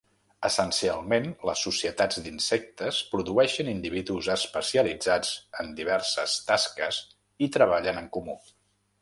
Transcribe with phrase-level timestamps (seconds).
[0.47, 5.35] Essencialment les societats d'insectes produeixen individus especialitzats
[5.65, 7.01] en diverses tasques
[7.49, 8.41] i treballen en comú.